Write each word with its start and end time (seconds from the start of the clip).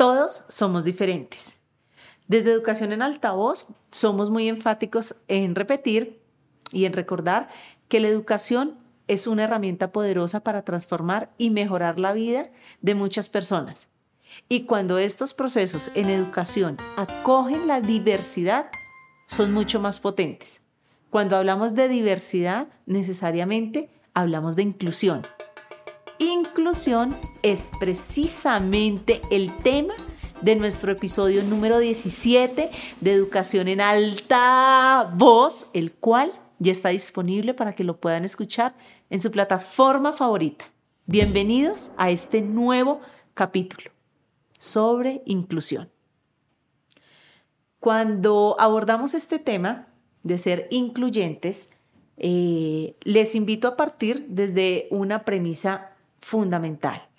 Todos 0.00 0.44
somos 0.48 0.86
diferentes. 0.86 1.60
Desde 2.26 2.50
Educación 2.50 2.92
en 2.92 3.02
Altavoz 3.02 3.66
somos 3.90 4.30
muy 4.30 4.48
enfáticos 4.48 5.16
en 5.28 5.54
repetir 5.54 6.22
y 6.72 6.86
en 6.86 6.94
recordar 6.94 7.50
que 7.88 8.00
la 8.00 8.08
educación 8.08 8.78
es 9.08 9.26
una 9.26 9.44
herramienta 9.44 9.92
poderosa 9.92 10.40
para 10.40 10.64
transformar 10.64 11.34
y 11.36 11.50
mejorar 11.50 12.00
la 12.00 12.14
vida 12.14 12.48
de 12.80 12.94
muchas 12.94 13.28
personas. 13.28 13.88
Y 14.48 14.62
cuando 14.62 14.96
estos 14.96 15.34
procesos 15.34 15.90
en 15.94 16.08
educación 16.08 16.78
acogen 16.96 17.68
la 17.68 17.82
diversidad, 17.82 18.70
son 19.26 19.52
mucho 19.52 19.80
más 19.80 20.00
potentes. 20.00 20.62
Cuando 21.10 21.36
hablamos 21.36 21.74
de 21.74 21.88
diversidad, 21.88 22.68
necesariamente 22.86 23.90
hablamos 24.14 24.56
de 24.56 24.62
inclusión. 24.62 25.26
Inclusión 26.20 27.16
es 27.42 27.70
precisamente 27.80 29.22
el 29.30 29.56
tema 29.62 29.94
de 30.42 30.54
nuestro 30.54 30.92
episodio 30.92 31.42
número 31.42 31.78
17 31.78 32.70
de 33.00 33.10
Educación 33.10 33.68
en 33.68 33.80
Alta 33.80 35.14
Voz, 35.16 35.70
el 35.72 35.92
cual 35.92 36.30
ya 36.58 36.72
está 36.72 36.90
disponible 36.90 37.54
para 37.54 37.74
que 37.74 37.84
lo 37.84 37.96
puedan 37.96 38.26
escuchar 38.26 38.74
en 39.08 39.18
su 39.18 39.30
plataforma 39.30 40.12
favorita. 40.12 40.66
Bienvenidos 41.06 41.92
a 41.96 42.10
este 42.10 42.42
nuevo 42.42 43.00
capítulo 43.32 43.90
sobre 44.58 45.22
inclusión. 45.24 45.90
Cuando 47.78 48.56
abordamos 48.58 49.14
este 49.14 49.38
tema 49.38 49.88
de 50.22 50.36
ser 50.36 50.68
incluyentes, 50.70 51.78
eh, 52.18 52.94
les 53.04 53.34
invito 53.34 53.68
a 53.68 53.78
partir 53.78 54.26
desde 54.28 54.86
una 54.90 55.24
premisa 55.24 55.89
fundamental 56.20 57.10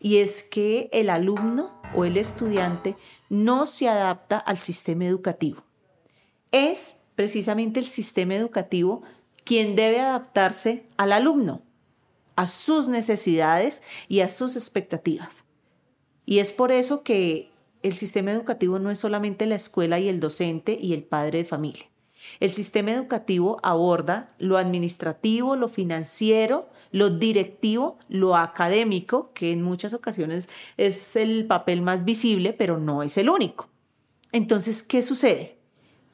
y 0.00 0.18
es 0.18 0.42
que 0.42 0.88
el 0.92 1.10
alumno 1.10 1.80
o 1.94 2.04
el 2.04 2.16
estudiante 2.16 2.94
no 3.28 3.66
se 3.66 3.88
adapta 3.88 4.38
al 4.38 4.58
sistema 4.58 5.04
educativo. 5.04 5.64
Es 6.52 6.96
precisamente 7.14 7.80
el 7.80 7.86
sistema 7.86 8.34
educativo 8.34 9.02
quien 9.44 9.76
debe 9.76 10.00
adaptarse 10.00 10.86
al 10.96 11.12
alumno, 11.12 11.62
a 12.36 12.46
sus 12.46 12.86
necesidades 12.86 13.82
y 14.06 14.20
a 14.20 14.28
sus 14.28 14.56
expectativas. 14.56 15.44
Y 16.24 16.38
es 16.38 16.52
por 16.52 16.70
eso 16.70 17.02
que 17.02 17.50
el 17.82 17.94
sistema 17.94 18.32
educativo 18.32 18.78
no 18.78 18.90
es 18.90 18.98
solamente 18.98 19.46
la 19.46 19.54
escuela 19.54 19.98
y 19.98 20.08
el 20.08 20.20
docente 20.20 20.76
y 20.80 20.92
el 20.92 21.02
padre 21.02 21.38
de 21.38 21.44
familia. 21.44 21.86
El 22.40 22.50
sistema 22.50 22.92
educativo 22.92 23.58
aborda 23.62 24.28
lo 24.38 24.58
administrativo, 24.58 25.56
lo 25.56 25.68
financiero, 25.68 26.68
lo 26.90 27.10
directivo, 27.10 27.98
lo 28.08 28.36
académico, 28.36 29.32
que 29.34 29.52
en 29.52 29.62
muchas 29.62 29.94
ocasiones 29.94 30.48
es 30.76 31.16
el 31.16 31.46
papel 31.46 31.82
más 31.82 32.04
visible, 32.04 32.52
pero 32.52 32.78
no 32.78 33.02
es 33.02 33.18
el 33.18 33.28
único. 33.28 33.68
Entonces, 34.32 34.82
¿qué 34.82 35.02
sucede? 35.02 35.58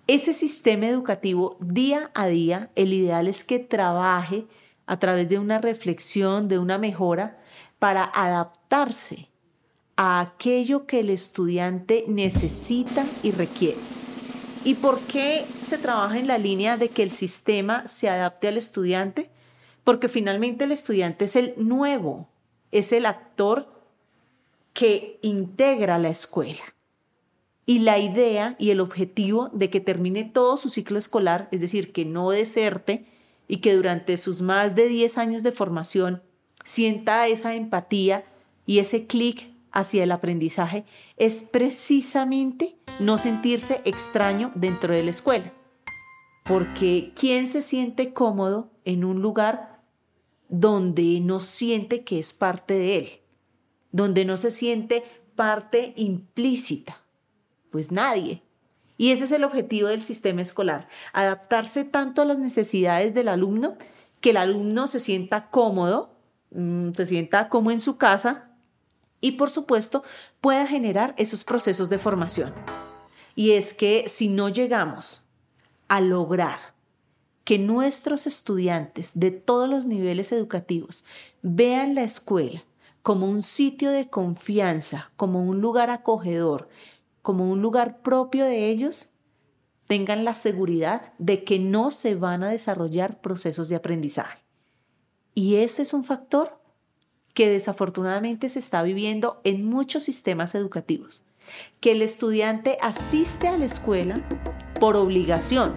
Ese 0.07 0.33
sistema 0.33 0.87
educativo 0.87 1.57
día 1.61 2.11
a 2.15 2.27
día, 2.27 2.71
el 2.75 2.93
ideal 2.93 3.27
es 3.27 3.43
que 3.43 3.59
trabaje 3.59 4.47
a 4.87 4.99
través 4.99 5.29
de 5.29 5.39
una 5.39 5.59
reflexión, 5.59 6.47
de 6.47 6.59
una 6.59 6.79
mejora, 6.79 7.41
para 7.79 8.05
adaptarse 8.05 9.29
a 9.97 10.21
aquello 10.21 10.87
que 10.87 11.01
el 11.01 11.11
estudiante 11.11 12.05
necesita 12.09 13.07
y 13.23 13.31
requiere. 13.31 13.79
¿Y 14.65 14.75
por 14.75 15.01
qué 15.01 15.45
se 15.65 15.79
trabaja 15.79 16.19
en 16.19 16.27
la 16.27 16.39
línea 16.39 16.77
de 16.77 16.89
que 16.89 17.03
el 17.03 17.11
sistema 17.11 17.87
se 17.87 18.09
adapte 18.09 18.49
al 18.49 18.57
estudiante? 18.57 19.31
Porque 19.85 20.09
finalmente 20.09 20.65
el 20.65 20.73
estudiante 20.73 21.27
es 21.27 21.37
el 21.37 21.55
nuevo, 21.59 22.29
es 22.73 22.93
el 22.93 23.07
actor 23.07 23.69
que 24.73 25.19
integra 25.23 25.99
la 25.99 26.09
escuela. 26.09 26.75
Y 27.67 27.79
la 27.79 27.99
idea 27.99 28.57
y 28.59 28.71
el 28.71 28.81
objetivo 28.81 29.49
de 29.53 29.71
que 29.71 29.81
termine 29.81 30.25
todo 30.25 30.57
su 30.57 30.69
ciclo 30.69 30.99
escolar, 30.99 31.49
es 31.51 31.61
decir, 31.61 31.93
que 31.93 32.05
no 32.05 32.31
deserte 32.31 33.07
y 33.49 33.59
que 33.59 33.75
durante 33.75 34.17
sus 34.17 34.43
más 34.43 34.75
de 34.75 34.89
10 34.89 35.17
años 35.19 35.43
de 35.43 35.53
formación 35.53 36.23
sienta 36.63 37.27
esa 37.29 37.55
empatía 37.55 38.25
y 38.67 38.81
ese 38.81 39.07
clic 39.07 39.51
hacia 39.71 40.05
el 40.05 40.13
aprendizaje, 40.13 40.85
es 41.17 41.43
precisamente 41.43 42.77
no 43.01 43.19
sentirse 43.19 43.81
extraño 43.85 44.51
dentro 44.55 44.95
de 44.95 45.03
la 45.03 45.11
escuela. 45.11 45.53
Porque 46.45 47.13
¿quién 47.19 47.49
se 47.49 47.63
siente 47.63 48.13
cómodo 48.13 48.71
en 48.85 49.05
un 49.05 49.23
lugar 49.23 49.74
donde 50.61 51.19
no 51.21 51.41
siente 51.41 52.05
que 52.05 52.21
es 52.21 52.33
parte 52.33 52.75
de 52.75 52.97
él, 52.97 53.09
donde 53.91 54.25
no 54.25 54.37
se 54.37 54.53
siente 54.53 55.03
parte 55.35 55.93
implícita. 55.97 57.01
Pues 57.71 57.91
nadie. 57.91 58.43
Y 58.97 59.11
ese 59.11 59.25
es 59.25 59.33
el 59.33 59.43
objetivo 59.43 59.89
del 59.89 60.03
sistema 60.03 60.43
escolar, 60.43 60.89
adaptarse 61.13 61.85
tanto 61.85 62.23
a 62.23 62.25
las 62.25 62.39
necesidades 62.39 63.15
del 63.15 63.27
alumno 63.27 63.77
que 64.21 64.31
el 64.31 64.37
alumno 64.37 64.87
se 64.87 65.01
sienta 65.01 65.51
cómodo, 65.51 66.15
mm, 66.53 66.93
se 66.93 67.05
sienta 67.05 67.49
como 67.49 67.73
en 67.73 67.81
su 67.81 67.99
casa 67.99 68.51
y 69.21 69.33
por 69.33 69.51
supuesto 69.51 70.05
pueda 70.41 70.69
generar 70.69 71.15
esos 71.19 71.43
procesos 71.43 71.91
de 71.91 71.99
formación. 71.99 72.55
Y 73.35 73.53
es 73.53 73.75
que 73.75 74.05
si 74.07 74.29
no 74.29 74.49
llegamos 74.49 75.25
a 75.89 76.01
lograr 76.01 76.74
que 77.45 77.59
nuestros 77.59 78.27
estudiantes 78.27 79.13
de 79.15 79.31
todos 79.31 79.69
los 79.69 79.87
niveles 79.87 80.33
educativos 80.33 81.05
vean 81.43 81.95
la 81.95 82.03
escuela 82.03 82.65
como 83.03 83.29
un 83.29 83.43
sitio 83.43 83.91
de 83.91 84.09
confianza, 84.09 85.13
como 85.17 85.45
un 85.45 85.61
lugar 85.61 85.91
acogedor, 85.91 86.71
como 87.21 87.51
un 87.51 87.61
lugar 87.61 88.01
propio 88.01 88.47
de 88.47 88.71
ellos, 88.71 89.11
tengan 89.87 90.25
la 90.25 90.33
seguridad 90.33 91.13
de 91.19 91.45
que 91.45 91.59
no 91.59 91.91
se 91.91 92.15
van 92.15 92.43
a 92.43 92.49
desarrollar 92.49 93.21
procesos 93.21 93.69
de 93.69 93.77
aprendizaje. 93.77 94.39
Y 95.35 95.57
ese 95.57 95.83
es 95.83 95.93
un 95.93 96.05
factor 96.05 96.59
que 97.35 97.51
desafortunadamente 97.51 98.49
se 98.49 98.61
está 98.61 98.83
viviendo 98.83 99.41
en 99.45 99.67
muchos 99.67 100.05
sistemas 100.05 100.55
educativos, 100.55 101.23
que 101.81 101.93
el 101.93 102.01
estudiante 102.01 102.79
asiste 102.81 103.49
a 103.49 103.59
la 103.59 103.67
escuela 103.67 104.27
por 104.81 104.97
obligación, 104.97 105.75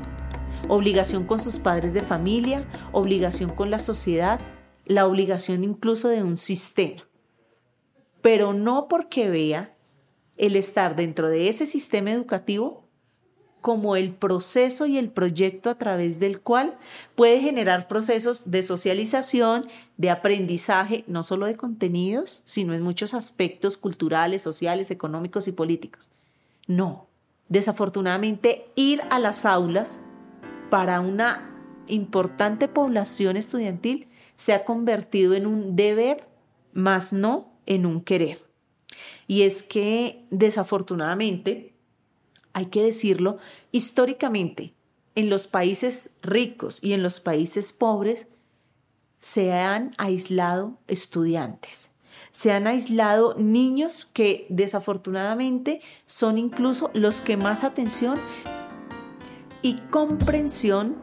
obligación 0.67 1.25
con 1.25 1.39
sus 1.39 1.57
padres 1.57 1.93
de 1.93 2.01
familia, 2.01 2.65
obligación 2.91 3.49
con 3.51 3.71
la 3.71 3.79
sociedad, 3.79 4.39
la 4.85 5.05
obligación 5.05 5.63
incluso 5.63 6.07
de 6.09 6.23
un 6.23 6.37
sistema. 6.37 7.03
Pero 8.21 8.53
no 8.53 8.87
porque 8.87 9.29
vea 9.29 9.75
el 10.37 10.55
estar 10.55 10.95
dentro 10.95 11.29
de 11.29 11.49
ese 11.49 11.65
sistema 11.65 12.11
educativo 12.11 12.87
como 13.61 13.95
el 13.95 14.13
proceso 14.13 14.85
y 14.85 14.97
el 14.97 15.09
proyecto 15.09 15.69
a 15.69 15.77
través 15.77 16.19
del 16.19 16.39
cual 16.39 16.77
puede 17.15 17.41
generar 17.41 17.87
procesos 17.87 18.51
de 18.51 18.63
socialización, 18.63 19.67
de 19.97 20.09
aprendizaje, 20.09 21.03
no 21.07 21.23
solo 21.23 21.47
de 21.47 21.57
contenidos, 21.57 22.43
sino 22.45 22.73
en 22.73 22.81
muchos 22.81 23.13
aspectos 23.13 23.77
culturales, 23.77 24.41
sociales, 24.41 24.91
económicos 24.91 25.47
y 25.47 25.51
políticos. 25.51 26.11
No, 26.67 27.07
desafortunadamente 27.49 28.67
ir 28.75 29.01
a 29.09 29.19
las 29.19 29.45
aulas 29.45 30.01
para 30.69 30.99
una 30.99 31.53
importante 31.87 32.67
población 32.67 33.37
estudiantil 33.37 34.07
se 34.35 34.53
ha 34.53 34.65
convertido 34.65 35.33
en 35.33 35.47
un 35.47 35.75
deber, 35.75 36.27
más 36.73 37.13
no 37.13 37.53
en 37.65 37.85
un 37.85 38.01
querer. 38.01 38.45
Y 39.27 39.43
es 39.43 39.63
que 39.63 40.25
desafortunadamente, 40.29 41.73
hay 42.53 42.67
que 42.67 42.83
decirlo, 42.83 43.37
históricamente, 43.71 44.73
en 45.15 45.29
los 45.29 45.47
países 45.47 46.11
ricos 46.21 46.83
y 46.83 46.93
en 46.93 47.03
los 47.03 47.19
países 47.19 47.73
pobres, 47.73 48.27
se 49.19 49.53
han 49.53 49.91
aislado 49.97 50.77
estudiantes, 50.87 51.91
se 52.31 52.51
han 52.51 52.67
aislado 52.67 53.33
niños 53.35 54.07
que 54.13 54.45
desafortunadamente 54.49 55.81
son 56.05 56.37
incluso 56.37 56.91
los 56.93 57.21
que 57.21 57.35
más 57.35 57.63
atención 57.63 58.19
y 59.61 59.75
comprensión 59.89 60.97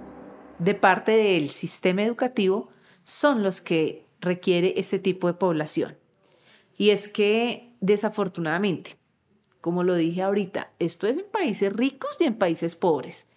de 0.58 0.74
parte 0.74 1.12
del 1.12 1.50
sistema 1.50 2.02
educativo 2.02 2.68
son 3.04 3.42
los 3.42 3.60
que 3.60 4.06
requiere 4.20 4.74
este 4.76 4.98
tipo 4.98 5.26
de 5.26 5.34
población. 5.34 5.96
Y 6.76 6.90
es 6.90 7.08
que 7.08 7.72
desafortunadamente, 7.80 8.96
como 9.60 9.82
lo 9.82 9.94
dije 9.94 10.22
ahorita, 10.22 10.72
esto 10.78 11.06
es 11.06 11.16
en 11.16 11.26
países 11.30 11.72
ricos 11.72 12.16
y 12.20 12.24
en 12.24 12.34
países 12.34 12.74
pobres. 12.74 13.28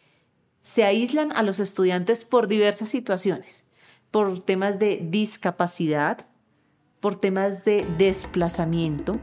Se 0.61 0.83
aíslan 0.83 1.31
a 1.31 1.43
los 1.43 1.59
estudiantes 1.59 2.25
por 2.25 2.47
diversas 2.47 2.89
situaciones, 2.89 3.65
por 4.11 4.41
temas 4.43 4.79
de 4.79 4.99
discapacidad, 5.09 6.27
por 6.99 7.19
temas 7.19 7.63
de 7.63 7.85
desplazamiento, 7.97 9.19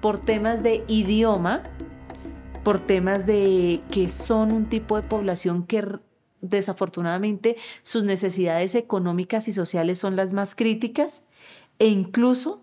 por 0.00 0.18
temas 0.20 0.62
de 0.62 0.84
idioma 0.88 1.62
por 2.68 2.80
temas 2.80 3.24
de 3.24 3.80
que 3.90 4.08
son 4.08 4.52
un 4.52 4.68
tipo 4.68 4.96
de 4.96 5.02
población 5.02 5.66
que 5.66 5.82
desafortunadamente 6.42 7.56
sus 7.82 8.04
necesidades 8.04 8.74
económicas 8.74 9.48
y 9.48 9.54
sociales 9.54 9.98
son 9.98 10.16
las 10.16 10.34
más 10.34 10.54
críticas 10.54 11.24
e 11.78 11.86
incluso 11.86 12.62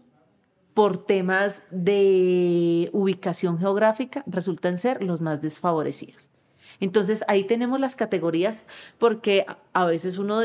por 0.75 1.03
temas 1.07 1.63
de 1.71 2.91
ubicación 2.93 3.57
geográfica 3.57 4.23
resultan 4.27 4.77
ser 4.77 5.01
los 5.01 5.21
más 5.21 5.41
desfavorecidos. 5.41 6.29
Entonces 6.79 7.25
ahí 7.27 7.43
tenemos 7.45 7.79
las 7.79 7.95
categorías 7.95 8.67
porque 8.99 9.47
a 9.73 9.85
veces 9.87 10.19
uno 10.19 10.39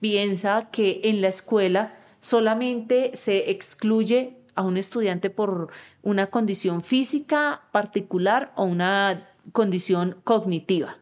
piensa 0.00 0.68
que 0.72 1.02
en 1.04 1.20
la 1.20 1.28
escuela 1.28 1.94
solamente 2.18 3.12
se 3.14 3.52
excluye 3.52 4.36
a 4.56 4.62
un 4.62 4.76
estudiante 4.76 5.30
por 5.30 5.70
una 6.02 6.26
condición 6.26 6.82
física 6.82 7.62
particular 7.72 8.52
o 8.56 8.64
una 8.64 9.28
condición 9.52 10.16
cognitiva. 10.24 10.98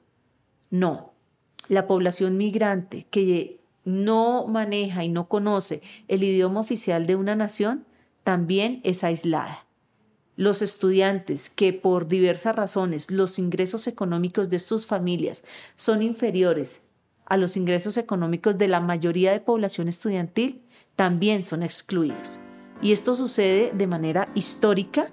No, 0.70 1.14
la 1.68 1.86
población 1.86 2.36
migrante 2.36 3.06
que 3.10 3.60
no 3.84 4.46
maneja 4.46 5.04
y 5.04 5.08
no 5.08 5.28
conoce 5.28 5.82
el 6.08 6.24
idioma 6.24 6.60
oficial 6.60 7.06
de 7.06 7.16
una 7.16 7.36
nación 7.36 7.86
también 8.22 8.80
es 8.84 9.04
aislada. 9.04 9.66
Los 10.36 10.62
estudiantes 10.62 11.48
que 11.48 11.72
por 11.72 12.08
diversas 12.08 12.56
razones 12.56 13.10
los 13.10 13.38
ingresos 13.38 13.86
económicos 13.86 14.50
de 14.50 14.58
sus 14.58 14.84
familias 14.84 15.44
son 15.76 16.02
inferiores 16.02 16.86
a 17.26 17.36
los 17.36 17.56
ingresos 17.56 17.96
económicos 17.96 18.58
de 18.58 18.68
la 18.68 18.80
mayoría 18.80 19.32
de 19.32 19.40
población 19.40 19.88
estudiantil 19.88 20.62
también 20.96 21.42
son 21.42 21.62
excluidos. 21.62 22.40
Y 22.82 22.92
esto 22.92 23.14
sucede 23.14 23.72
de 23.74 23.86
manera 23.86 24.28
histórica 24.34 25.10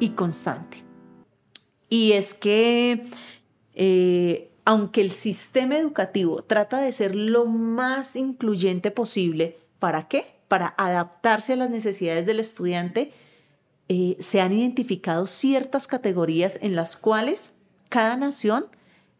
y 0.00 0.10
constante. 0.10 0.84
Y 1.88 2.12
es 2.12 2.34
que, 2.34 3.04
eh, 3.74 4.50
aunque 4.64 5.00
el 5.00 5.12
sistema 5.12 5.78
educativo 5.78 6.42
trata 6.42 6.80
de 6.80 6.92
ser 6.92 7.14
lo 7.14 7.46
más 7.46 8.16
incluyente 8.16 8.90
posible, 8.90 9.58
¿para 9.78 10.08
qué? 10.08 10.26
Para 10.48 10.74
adaptarse 10.76 11.52
a 11.52 11.56
las 11.56 11.70
necesidades 11.70 12.26
del 12.26 12.40
estudiante, 12.40 13.12
eh, 13.88 14.16
se 14.18 14.40
han 14.40 14.52
identificado 14.52 15.26
ciertas 15.26 15.86
categorías 15.86 16.58
en 16.62 16.74
las 16.74 16.96
cuales 16.96 17.54
cada 17.90 18.16
nación 18.16 18.66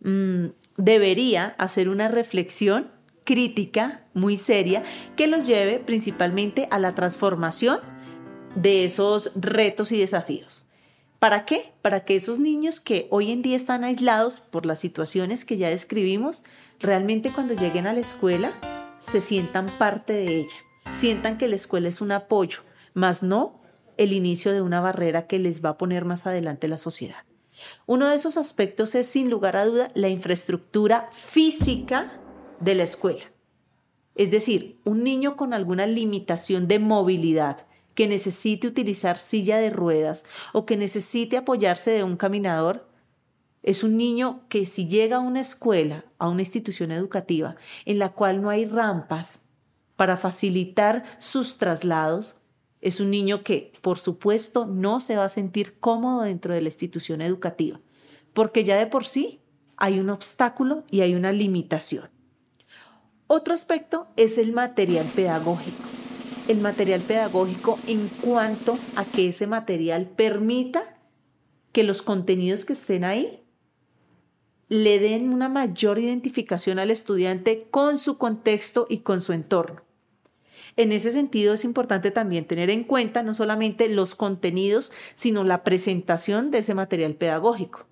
mm, 0.00 0.46
debería 0.78 1.54
hacer 1.58 1.88
una 1.88 2.08
reflexión 2.08 2.90
crítica 3.24 4.04
muy 4.14 4.36
seria 4.36 4.82
que 5.16 5.26
los 5.26 5.46
lleve 5.46 5.78
principalmente 5.78 6.68
a 6.70 6.78
la 6.78 6.94
transformación 6.94 7.80
de 8.54 8.84
esos 8.84 9.32
retos 9.34 9.92
y 9.92 9.98
desafíos. 9.98 10.64
¿Para 11.18 11.46
qué? 11.46 11.72
Para 11.80 12.04
que 12.04 12.16
esos 12.16 12.38
niños 12.38 12.80
que 12.80 13.08
hoy 13.10 13.30
en 13.30 13.42
día 13.42 13.56
están 13.56 13.82
aislados 13.82 14.40
por 14.40 14.66
las 14.66 14.78
situaciones 14.78 15.44
que 15.44 15.56
ya 15.56 15.70
describimos, 15.70 16.44
realmente 16.80 17.32
cuando 17.32 17.54
lleguen 17.54 17.86
a 17.86 17.94
la 17.94 18.00
escuela 18.00 18.52
se 18.98 19.20
sientan 19.20 19.78
parte 19.78 20.12
de 20.12 20.36
ella, 20.40 20.56
sientan 20.90 21.38
que 21.38 21.48
la 21.48 21.56
escuela 21.56 21.88
es 21.88 22.00
un 22.00 22.12
apoyo, 22.12 22.60
más 22.92 23.22
no 23.22 23.62
el 23.96 24.12
inicio 24.12 24.52
de 24.52 24.60
una 24.60 24.80
barrera 24.80 25.26
que 25.26 25.38
les 25.38 25.64
va 25.64 25.70
a 25.70 25.78
poner 25.78 26.04
más 26.04 26.26
adelante 26.26 26.68
la 26.68 26.78
sociedad. 26.78 27.24
Uno 27.86 28.08
de 28.08 28.16
esos 28.16 28.36
aspectos 28.36 28.94
es, 28.94 29.06
sin 29.06 29.30
lugar 29.30 29.56
a 29.56 29.64
duda, 29.64 29.90
la 29.94 30.08
infraestructura 30.08 31.08
física 31.10 32.20
de 32.60 32.74
la 32.74 32.82
escuela. 32.84 33.24
Es 34.14 34.30
decir, 34.30 34.78
un 34.84 35.02
niño 35.02 35.36
con 35.36 35.52
alguna 35.52 35.86
limitación 35.86 36.68
de 36.68 36.78
movilidad 36.78 37.66
que 37.94 38.08
necesite 38.08 38.66
utilizar 38.66 39.18
silla 39.18 39.58
de 39.58 39.70
ruedas 39.70 40.24
o 40.52 40.66
que 40.66 40.76
necesite 40.76 41.36
apoyarse 41.36 41.90
de 41.90 42.04
un 42.04 42.16
caminador, 42.16 42.88
es 43.62 43.82
un 43.82 43.96
niño 43.96 44.42
que 44.48 44.66
si 44.66 44.88
llega 44.88 45.16
a 45.16 45.20
una 45.20 45.40
escuela, 45.40 46.04
a 46.18 46.28
una 46.28 46.42
institución 46.42 46.92
educativa, 46.92 47.56
en 47.86 47.98
la 47.98 48.12
cual 48.12 48.42
no 48.42 48.50
hay 48.50 48.66
rampas 48.66 49.42
para 49.96 50.16
facilitar 50.16 51.04
sus 51.18 51.56
traslados, 51.56 52.40
es 52.80 53.00
un 53.00 53.10
niño 53.10 53.42
que, 53.42 53.72
por 53.80 53.98
supuesto, 53.98 54.66
no 54.66 55.00
se 55.00 55.16
va 55.16 55.24
a 55.24 55.30
sentir 55.30 55.78
cómodo 55.80 56.22
dentro 56.22 56.52
de 56.52 56.60
la 56.60 56.68
institución 56.68 57.22
educativa, 57.22 57.80
porque 58.34 58.64
ya 58.64 58.76
de 58.76 58.86
por 58.86 59.06
sí 59.06 59.40
hay 59.76 59.98
un 59.98 60.10
obstáculo 60.10 60.84
y 60.90 61.00
hay 61.00 61.14
una 61.14 61.32
limitación. 61.32 62.13
Otro 63.36 63.52
aspecto 63.52 64.06
es 64.14 64.38
el 64.38 64.52
material 64.52 65.10
pedagógico. 65.12 65.82
El 66.46 66.60
material 66.60 67.00
pedagógico 67.00 67.81
en 67.88 68.06
cuanto 68.06 68.78
a 68.94 69.04
que 69.04 69.26
ese 69.26 69.48
material 69.48 70.06
permita 70.06 71.00
que 71.72 71.82
los 71.82 72.02
contenidos 72.02 72.64
que 72.64 72.75
estén 72.75 73.02
ahí 73.02 73.42
le 74.69 75.00
den 75.00 75.34
una 75.34 75.48
mayor 75.48 75.98
identificación 75.98 76.78
al 76.78 76.92
estudiante 76.92 77.66
con 77.72 77.98
su 77.98 78.19
contexto 78.19 78.86
y 78.88 78.98
con 78.98 79.20
su 79.20 79.32
entorno. 79.32 79.82
En 80.76 80.92
ese 80.92 81.10
sentido 81.10 81.54
es 81.54 81.64
importante 81.64 82.12
también 82.12 82.44
tener 82.44 82.70
en 82.70 82.84
cuenta 82.84 83.25
no 83.25 83.34
solamente 83.34 83.88
los 83.88 84.14
contenidos, 84.14 84.92
sino 85.16 85.42
la 85.42 85.64
presentación 85.64 86.52
de 86.52 86.58
ese 86.58 86.75
material 86.75 87.16
pedagógico. 87.16 87.84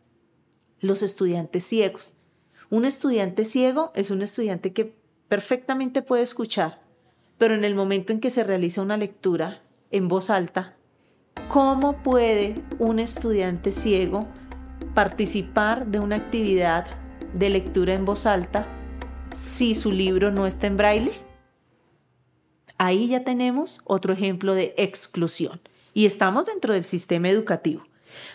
Los 0.79 1.03
estudiantes 1.03 1.65
ciegos. 1.65 2.13
Un 2.71 2.85
estudiante 2.85 3.45
ciego 3.45 3.91
es 3.97 4.13
un 4.13 4.23
estudiante 4.23 4.73
que 4.73 5.02
perfectamente 5.33 6.03
puede 6.03 6.23
escuchar, 6.23 6.79
pero 7.39 7.55
en 7.55 7.65
el 7.65 7.75
momento 7.75 8.13
en 8.13 8.21
que 8.21 8.29
se 8.29 8.45
realiza 8.45 8.83
una 8.83 8.99
lectura 8.99 9.63
en 9.91 10.07
voz 10.07 10.29
alta, 10.29 10.77
¿cómo 11.49 12.03
puede 12.03 12.63
un 12.79 12.99
estudiante 12.99 13.71
ciego 13.71 14.29
participar 14.95 15.87
de 15.87 16.01
una 16.01 16.17
actividad 16.17 16.85
de 17.33 17.49
lectura 17.49 17.95
en 17.95 18.05
voz 18.05 18.27
alta 18.27 18.67
si 19.33 19.75
su 19.75 19.91
libro 19.91 20.31
no 20.31 20.47
está 20.47 20.67
en 20.67 20.77
braille? 20.77 21.13
Ahí 22.77 23.09
ya 23.09 23.25
tenemos 23.25 23.81
otro 23.85 24.13
ejemplo 24.13 24.53
de 24.53 24.75
exclusión 24.77 25.63
y 25.95 26.05
estamos 26.05 26.45
dentro 26.45 26.75
del 26.75 26.85
sistema 26.85 27.31
educativo. 27.31 27.85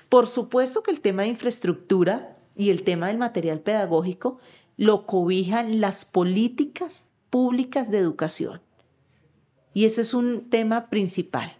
Por 0.09 0.25
supuesto 0.25 0.81
que 0.81 0.89
el 0.89 1.01
tema 1.01 1.21
de 1.21 1.27
infraestructura 1.27 2.35
y 2.55 2.71
el 2.71 2.81
tema 2.81 3.09
del 3.09 3.19
material 3.19 3.59
pedagógico 3.59 4.39
lo 4.77 5.07
cobijan 5.07 5.81
las 5.81 6.05
políticas 6.05 7.09
públicas 7.29 7.91
de 7.91 7.97
educación. 7.97 8.61
Y 9.73 9.85
eso 9.85 10.01
es 10.01 10.13
un 10.13 10.49
tema 10.49 10.89
principal. 10.89 11.51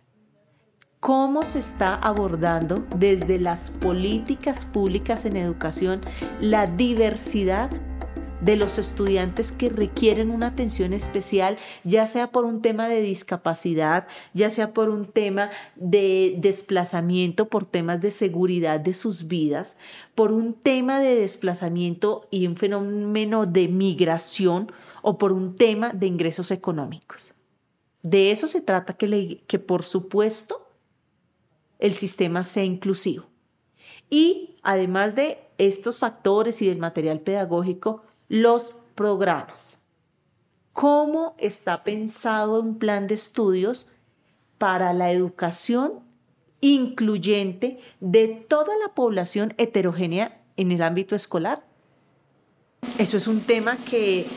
¿Cómo 0.99 1.43
se 1.43 1.59
está 1.59 1.95
abordando 1.95 2.85
desde 2.95 3.39
las 3.39 3.69
políticas 3.69 4.65
públicas 4.65 5.25
en 5.25 5.35
educación 5.35 6.01
la 6.39 6.67
diversidad 6.67 7.69
de 8.41 8.55
los 8.55 8.77
estudiantes 8.77 9.51
que 9.51 9.69
requieren 9.69 10.29
una 10.29 10.47
atención 10.47 10.93
especial, 10.93 11.57
ya 11.83 12.05
sea 12.07 12.31
por 12.31 12.45
un 12.45 12.61
tema 12.61 12.87
de 12.87 13.01
discapacidad, 13.01 14.07
ya 14.33 14.49
sea 14.49 14.73
por 14.73 14.89
un 14.89 15.07
tema 15.07 15.49
de 15.75 16.35
desplazamiento, 16.37 17.49
por 17.49 17.65
temas 17.65 18.01
de 18.01 18.11
seguridad 18.11 18.79
de 18.79 18.93
sus 18.93 19.27
vidas, 19.27 19.77
por 20.15 20.31
un 20.31 20.53
tema 20.53 20.99
de 20.99 21.15
desplazamiento 21.15 22.27
y 22.31 22.47
un 22.47 22.57
fenómeno 22.57 23.45
de 23.45 23.67
migración 23.67 24.71
o 25.01 25.17
por 25.17 25.31
un 25.31 25.55
tema 25.55 25.93
de 25.93 26.07
ingresos 26.07 26.51
económicos. 26.51 27.33
De 28.03 28.31
eso 28.31 28.47
se 28.47 28.61
trata 28.61 28.93
que, 28.93 29.59
por 29.59 29.83
supuesto 29.83 30.67
el 31.79 31.93
sistema 31.93 32.43
sea 32.43 32.63
inclusivo. 32.63 33.25
Y 34.09 34.55
además 34.63 35.13
de 35.13 35.39
estos 35.57 35.97
factores 35.97 36.61
y 36.61 36.67
del 36.67 36.77
material 36.77 37.19
pedagógico, 37.19 38.03
los 38.27 38.75
programas. 38.95 39.81
¿Cómo 40.73 41.35
está 41.37 41.83
pensado 41.83 42.61
un 42.61 42.77
plan 42.77 43.07
de 43.07 43.15
estudios 43.15 43.91
para 44.57 44.93
la 44.93 45.11
educación 45.11 46.01
incluyente 46.61 47.79
de 47.99 48.27
toda 48.27 48.75
la 48.77 48.93
población 48.93 49.53
heterogénea 49.57 50.41
en 50.55 50.71
el 50.71 50.81
ámbito 50.81 51.15
escolar? 51.15 51.63
Eso 52.97 53.17
es 53.17 53.27
un 53.27 53.41
tema 53.41 53.77
que 53.77 54.27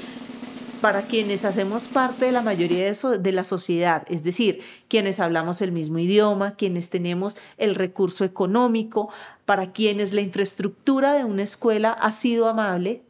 para 0.81 1.03
quienes 1.03 1.45
hacemos 1.45 1.89
parte 1.89 2.25
de 2.25 2.33
la 2.33 2.41
mayoría 2.41 2.91
de, 2.91 3.33
la 3.33 3.45
sociedad, 3.45 4.05
es 4.09 4.23
decir, 4.25 4.63
quienes 4.89 5.21
hablamos 5.21 5.61
el 5.61 5.73
mismo 5.73 5.99
idioma, 5.99 6.57
quienes 6.57 6.89
tenemos 6.89 7.37
el 7.59 7.75
recurso 7.75 8.25
económico, 8.25 9.11
para 9.45 9.73
quienes 9.73 10.15
la 10.15 10.23
infraestructura 10.23 11.13
de 11.13 11.25
una 11.25 11.43
escuela 11.43 11.93
ha 11.93 12.13
sido 12.13 12.49
amable, 12.49 13.03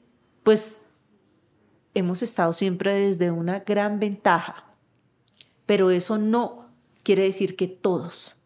pues 0.43 0.87
hemos 1.95 2.23
estado 2.23 2.53
siempre 2.53 2.95
desde 2.95 3.31
una 3.31 3.61
gran 3.61 3.99
ventaja. 3.99 4.65
Pero 5.67 5.91
eso 5.91 6.19
no 6.19 6.67
quiere 7.03 7.25
decir 7.25 7.57
que 7.57 7.69
todos, 7.69 8.37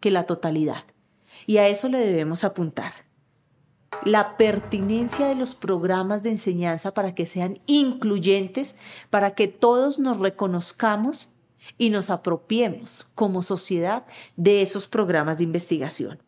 que 0.00 0.10
la 0.10 0.26
totalidad. 0.26 0.84
Y 1.46 1.58
a 1.58 1.68
eso 1.68 1.88
le 1.88 1.98
debemos 1.98 2.44
apuntar. 2.44 2.92
La 4.04 4.36
pertinencia 4.36 5.28
de 5.28 5.34
los 5.34 5.54
programas 5.54 6.22
de 6.22 6.30
enseñanza 6.30 6.92
para 6.92 7.14
que 7.14 7.26
sean 7.26 7.58
incluyentes, 7.66 8.76
para 9.08 9.32
que 9.32 9.48
todos 9.48 9.98
nos 9.98 10.20
reconozcamos 10.20 11.34
y 11.78 11.90
nos 11.90 12.10
apropiemos 12.10 13.06
como 13.14 13.42
sociedad 13.42 14.04
de 14.36 14.62
esos 14.62 14.86
programas 14.86 15.38
de 15.38 15.44
investigación. 15.44 16.18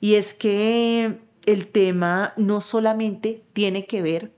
Y 0.00 0.16
es 0.16 0.34
que 0.34 1.20
el 1.46 1.68
tema 1.68 2.34
no 2.36 2.60
solamente 2.60 3.44
tiene 3.52 3.86
que 3.86 4.02
ver 4.02 4.32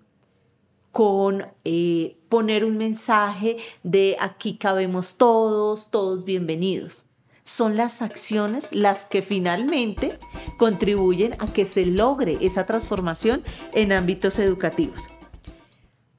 con 0.94 1.48
eh, 1.64 2.18
poner 2.28 2.64
un 2.64 2.76
mensaje 2.76 3.56
de 3.82 4.16
aquí 4.20 4.56
cabemos 4.58 5.18
todos, 5.18 5.90
todos 5.90 6.24
bienvenidos, 6.24 7.04
son 7.42 7.76
las 7.76 8.00
acciones 8.00 8.72
las 8.72 9.04
que 9.04 9.20
finalmente 9.20 10.16
contribuyen 10.56 11.34
a 11.40 11.52
que 11.52 11.64
se 11.64 11.84
logre 11.84 12.38
esa 12.42 12.64
transformación 12.64 13.42
en 13.72 13.90
ámbitos 13.90 14.38
educativos. 14.38 15.08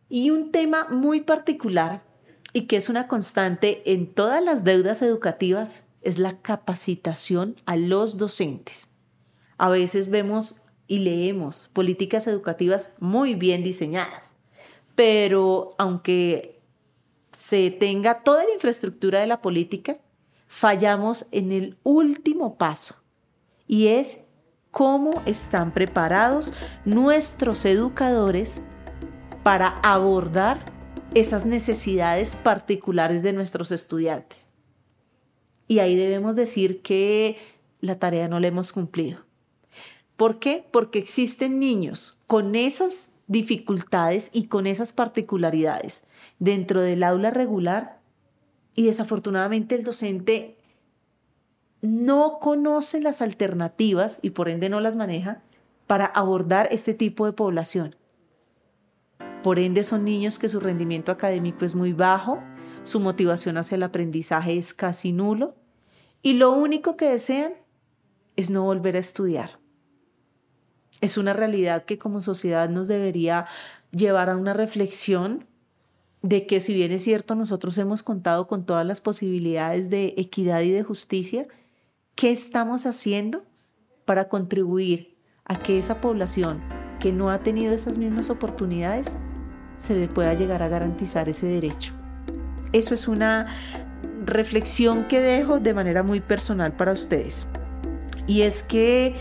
Y 0.10 0.32
un 0.32 0.51
tema 0.51 0.89
muy 0.89 1.22
particular 1.22 2.03
y 2.51 2.63
que 2.63 2.75
es 2.75 2.89
una 2.89 3.08
constante 3.08 3.94
en 3.94 4.13
todas 4.13 4.44
las 4.44 4.65
deudas 4.65 5.01
educativas 5.01 5.84
es 6.01 6.20
la 6.20 6.41
capacitación 6.41 7.55
a 7.65 7.77
los 7.77 8.17
docentes. 8.17 8.89
A 9.58 9.70
veces 9.70 10.10
vemos 10.10 10.63
y 10.86 11.00
leemos 11.00 11.70
políticas 11.72 12.27
educativas 12.27 12.98
muy 13.00 13.36
bien 13.36 13.63
diseñadas, 13.63 14.35
pero 14.96 15.75
aunque 15.78 16.62
se 17.32 17.70
tenga 17.72 18.24
toda 18.24 18.46
la 18.46 18.54
infraestructura 18.54 19.20
de 19.20 19.28
la 19.28 19.42
política, 19.42 19.98
fallamos 20.48 21.28
en 21.32 21.52
el 21.52 21.78
último 21.84 22.58
paso 22.58 22.96
y 23.68 23.88
es 23.88 24.20
cómo 24.72 25.22
están 25.25 25.74
preparados 25.74 26.54
nuestros 26.86 27.66
educadores 27.66 28.62
para 29.44 29.68
abordar 29.84 30.74
esas 31.14 31.46
necesidades 31.46 32.36
particulares 32.36 33.24
de 33.24 33.34
nuestros 33.34 33.72
estudiantes. 33.72 34.50
Y 35.68 35.80
ahí 35.80 35.96
debemos 35.96 36.36
decir 36.36 36.82
que 36.82 37.38
la 37.82 38.00
tarea 38.00 38.28
no 38.28 38.40
la 38.40 38.48
hemos 38.48 38.72
cumplido. 38.72 39.25
¿Por 40.16 40.40
qué? 40.40 40.66
Porque 40.72 41.00
existen 41.00 41.60
niños 41.60 42.20
con 42.28 42.56
esas 42.56 43.10
dificultades 43.27 44.29
y 44.34 44.48
con 44.48 44.67
esas 44.67 44.91
particularidades 44.91 46.03
dentro 46.39 46.82
del 46.82 47.03
aula 47.03 47.32
regular 47.32 48.00
y 48.75 48.86
desafortunadamente 48.86 49.75
el 49.75 49.84
docente 49.84 50.58
no 51.82 52.39
conoce 52.39 53.00
las 53.01 53.22
alternativas 53.22 54.20
y 54.22 54.32
por 54.32 54.50
ende 54.50 54.70
no 54.70 54.79
las 54.79 54.96
maneja 54.96 55.41
para 55.88 56.05
abordar 56.05 56.67
este 56.72 56.94
tipo 56.94 57.25
de 57.25 57.34
población. 57.34 57.96
Por 59.44 59.60
ende 59.60 59.84
son 59.84 60.03
niños 60.03 60.39
que 60.39 60.50
su 60.50 60.60
rendimiento 60.60 61.12
académico 61.12 61.65
es 61.65 61.75
muy 61.75 61.94
bajo, 61.94 62.41
su 62.84 63.00
motivación 63.00 63.58
hacia 63.58 63.75
el 63.75 63.84
aprendizaje 63.84 64.58
es 64.58 64.74
casi 64.74 65.12
nulo 65.12 65.55
y 66.22 66.34
lo 66.34 66.51
único 66.51 66.98
que 66.98 67.10
desean 67.10 67.53
es 68.36 68.50
no 68.50 68.63
volver 68.63 68.96
a 68.96 69.00
estudiar. 69.00 69.60
Es 71.02 71.18
una 71.18 71.34
realidad 71.34 71.86
que 71.86 71.98
como 71.98 72.22
sociedad 72.22 72.70
nos 72.70 72.88
debería 72.88 73.46
llevar 73.92 74.30
a 74.30 74.38
una 74.38 74.54
reflexión 74.54 75.46
de 76.22 76.48
que 76.48 76.60
si 76.60 76.74
bien 76.74 76.92
es 76.92 77.04
cierto 77.04 77.36
nosotros 77.36 77.78
hemos 77.78 78.02
contado 78.02 78.48
con 78.48 78.66
todas 78.66 78.86
las 78.86 79.00
posibilidades 79.00 79.90
de 79.90 80.16
equidad 80.18 80.62
y 80.62 80.72
de 80.72 80.84
justicia, 80.84 81.48
¿qué 82.16 82.32
estamos 82.32 82.86
haciendo 82.86 83.44
para 84.06 84.28
contribuir 84.28 85.16
a 85.44 85.60
que 85.60 85.78
esa 85.78 86.02
población 86.02 86.62
que 87.00 87.12
no 87.12 87.30
ha 87.30 87.44
tenido 87.44 87.74
esas 87.74 87.98
mismas 87.98 88.32
oportunidades 88.32 89.16
se 89.78 89.96
le 89.96 90.08
pueda 90.08 90.34
llegar 90.34 90.64
a 90.64 90.68
garantizar 90.68 91.30
ese 91.30 91.46
derecho? 91.46 91.94
Eso 92.74 92.94
es 92.94 93.08
una 93.08 93.48
reflexión 94.25 95.08
que 95.08 95.22
dejo 95.22 95.60
de 95.60 95.74
manera 95.74 96.02
muy 96.04 96.22
personal 96.22 96.74
para 96.74 96.92
ustedes. 96.92 97.46
Y 98.28 98.42
es 98.42 98.64
que 98.64 99.16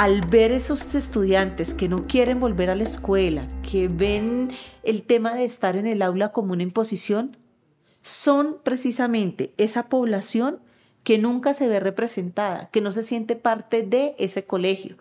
al 0.00 0.22
ver 0.22 0.50
esos 0.50 0.94
estudiantes 0.94 1.74
que 1.74 1.86
no 1.86 2.06
quieren 2.06 2.40
volver 2.40 2.70
a 2.70 2.74
la 2.74 2.84
escuela, 2.84 3.46
que 3.60 3.86
ven 3.86 4.50
el 4.82 5.02
tema 5.02 5.34
de 5.34 5.44
estar 5.44 5.76
en 5.76 5.86
el 5.86 6.00
aula 6.00 6.32
como 6.32 6.54
una 6.54 6.62
imposición, 6.62 7.36
son 8.00 8.56
precisamente 8.64 9.52
esa 9.58 9.90
población 9.90 10.58
que 11.04 11.18
nunca 11.18 11.52
se 11.52 11.68
ve 11.68 11.80
representada, 11.80 12.70
que 12.70 12.80
no 12.80 12.92
se 12.92 13.02
siente 13.02 13.36
parte 13.36 13.82
de 13.82 14.14
ese 14.18 14.46
colegio, 14.46 14.96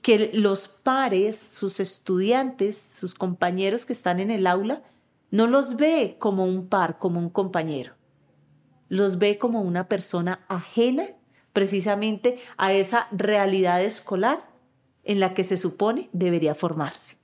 que 0.00 0.30
los 0.32 0.66
pares, 0.66 1.38
sus 1.38 1.78
estudiantes, 1.78 2.78
sus 2.78 3.14
compañeros 3.14 3.84
que 3.84 3.92
están 3.92 4.18
en 4.18 4.30
el 4.30 4.46
aula, 4.46 4.82
no 5.30 5.46
los 5.46 5.76
ve 5.76 6.16
como 6.18 6.46
un 6.46 6.68
par, 6.68 6.98
como 6.98 7.20
un 7.20 7.28
compañero, 7.28 7.92
los 8.88 9.18
ve 9.18 9.36
como 9.36 9.60
una 9.60 9.88
persona 9.88 10.40
ajena 10.48 11.04
precisamente 11.52 12.38
a 12.56 12.72
esa 12.72 13.08
realidad 13.12 13.82
escolar 13.82 14.48
en 15.04 15.20
la 15.20 15.34
que 15.34 15.44
se 15.44 15.56
supone 15.56 16.08
debería 16.12 16.54
formarse. 16.54 17.16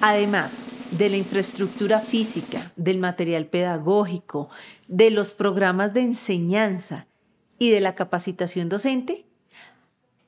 Además 0.00 0.66
de 0.90 1.08
la 1.08 1.16
infraestructura 1.16 2.00
física, 2.00 2.72
del 2.76 2.98
material 2.98 3.46
pedagógico, 3.46 4.48
de 4.88 5.10
los 5.10 5.32
programas 5.32 5.92
de 5.94 6.02
enseñanza 6.02 7.06
y 7.58 7.70
de 7.70 7.80
la 7.80 7.94
capacitación 7.94 8.68
docente, 8.68 9.26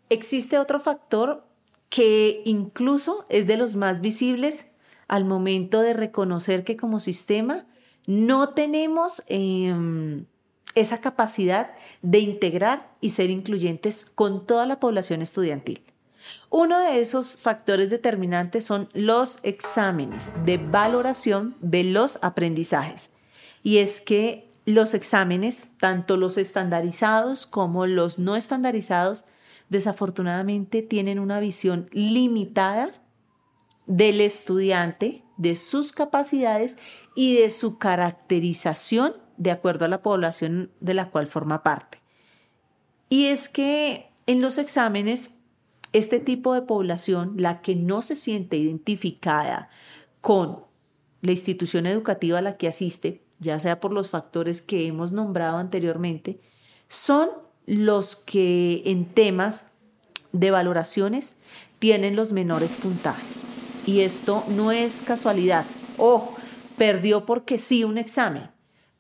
existe 0.09 0.59
otro 0.59 0.81
factor 0.81 1.47
que 1.89 2.43
incluso 2.45 3.25
es 3.29 3.47
de 3.47 3.57
los 3.57 3.77
más 3.77 4.01
visibles 4.01 4.73
al 5.07 5.25
momento 5.25 5.81
de 5.81 5.95
reconocer 5.95 6.65
que 6.65 6.77
como 6.77 7.01
sistema 7.01 7.67
no 8.07 8.51
tenemos 8.51 9.23
em, 9.29 10.27
esa 10.75 11.01
capacidad 11.01 11.71
de 12.03 12.19
integrar 12.19 12.91
y 13.01 13.11
ser 13.11 13.31
incluyentes 13.31 14.05
con 14.05 14.47
toda 14.47 14.67
la 14.67 14.81
población 14.81 15.23
estudiantil. 15.23 15.83
Uno 16.51 16.79
de 16.81 17.01
esos 17.01 17.37
factores 17.37 17.91
determinantes 17.91 18.65
son 18.65 18.89
los 18.93 19.39
exámenes 19.43 20.33
de 20.45 20.59
valoración 20.59 21.57
de 21.61 21.85
los 21.85 22.19
aprendizajes. 22.23 23.11
Y 23.63 23.79
es 23.79 24.01
que 24.01 24.51
los 24.65 24.95
exámenes, 24.95 25.69
tanto 25.79 26.17
los 26.17 26.39
estandarizados 26.39 27.47
como 27.47 27.87
los 27.87 28.19
no 28.19 28.37
estandarizados, 28.37 29.25
desafortunadamente 29.69 30.83
tienen 30.83 31.19
una 31.19 31.41
visión 31.41 31.89
limitada 31.93 32.93
del 33.87 34.21
estudiante, 34.21 35.23
de 35.39 35.55
sus 35.55 35.93
capacidades 35.93 36.77
y 37.15 37.37
de 37.37 37.49
su 37.49 37.79
caracterización 37.79 39.15
de 39.39 39.51
acuerdo 39.51 39.87
a 39.87 39.89
la 39.89 40.03
población 40.03 40.71
de 40.81 40.95
la 40.95 41.11
cual 41.11 41.27
forma 41.27 41.63
parte. 41.63 41.99
Y 43.09 43.27
es 43.27 43.49
que 43.49 44.11
en 44.27 44.43
los 44.43 44.59
exámenes, 44.59 45.37
este 45.93 46.21
tipo 46.21 46.53
de 46.53 46.63
población, 46.63 47.35
la 47.37 47.63
que 47.63 47.75
no 47.75 48.03
se 48.03 48.15
siente 48.15 48.59
identificada 48.59 49.71
con 50.21 50.65
la 51.23 51.31
institución 51.31 51.87
educativa 51.87 52.39
a 52.39 52.43
la 52.43 52.57
que 52.59 52.69
asiste, 52.69 53.23
ya 53.39 53.59
sea 53.61 53.81
por 53.81 53.93
los 53.93 54.11
factores 54.11 54.61
que 54.61 54.87
hemos 54.87 55.13
nombrado 55.13 55.57
anteriormente, 55.57 56.41
son 56.89 57.31
los 57.67 58.17
que 58.17 58.83
en 58.87 59.07
temas 59.07 59.67
de 60.33 60.51
valoraciones 60.51 61.37
tienen 61.79 62.17
los 62.17 62.33
menores 62.33 62.77
puntajes. 62.77 63.45
Y 63.87 64.01
esto 64.01 64.45
no 64.49 64.73
es 64.73 65.01
casualidad. 65.01 65.65
Oh, 65.97 66.35
perdió 66.77 67.25
porque 67.25 67.59
sí 67.59 67.85
un 67.85 67.99
examen. 67.99 68.51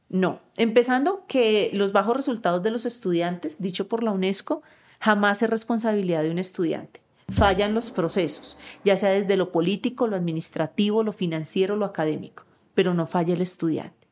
No, 0.08 0.40
empezando 0.56 1.24
que 1.26 1.70
los 1.74 1.92
bajos 1.92 2.16
resultados 2.16 2.62
de 2.62 2.70
los 2.70 2.86
estudiantes, 2.86 3.60
dicho 3.60 3.88
por 3.88 4.02
la 4.02 4.12
UNESCO, 4.12 4.62
jamás 5.00 5.42
es 5.42 5.50
responsabilidad 5.50 6.22
de 6.22 6.30
un 6.30 6.38
estudiante. 6.38 7.00
Fallan 7.30 7.74
los 7.74 7.90
procesos, 7.90 8.56
ya 8.84 8.96
sea 8.96 9.10
desde 9.10 9.36
lo 9.36 9.52
político, 9.52 10.06
lo 10.06 10.16
administrativo, 10.16 11.02
lo 11.02 11.12
financiero, 11.12 11.76
lo 11.76 11.84
académico, 11.84 12.44
pero 12.74 12.94
no 12.94 13.06
falla 13.06 13.34
el 13.34 13.42
estudiante. 13.42 14.08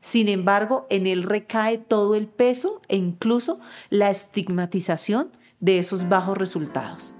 Sin 0.00 0.28
embargo, 0.28 0.86
en 0.90 1.06
él 1.06 1.22
recae 1.22 1.78
todo 1.78 2.14
el 2.14 2.26
peso 2.26 2.82
e 2.88 2.96
incluso 2.98 3.60
la 3.88 4.10
estigmatización 4.10 5.30
de 5.60 5.78
esos 5.78 6.10
bajos 6.10 6.36
resultados. 6.36 7.14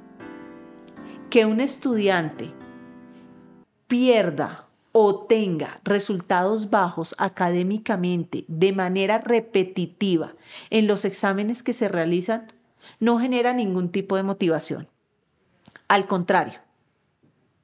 Que 1.30 1.46
un 1.46 1.62
estudiante 1.62 2.52
pierda 3.86 4.68
o 4.96 5.26
tenga 5.26 5.80
resultados 5.82 6.70
bajos 6.70 7.16
académicamente 7.18 8.44
de 8.46 8.72
manera 8.72 9.18
repetitiva 9.18 10.34
en 10.70 10.86
los 10.86 11.04
exámenes 11.04 11.64
que 11.64 11.72
se 11.72 11.88
realizan, 11.88 12.52
no 13.00 13.18
genera 13.18 13.52
ningún 13.52 13.90
tipo 13.90 14.14
de 14.14 14.22
motivación. 14.22 14.86
Al 15.88 16.06
contrario, 16.06 16.60